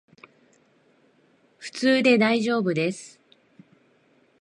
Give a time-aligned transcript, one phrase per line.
[1.59, 3.19] 普通でだいじょうぶです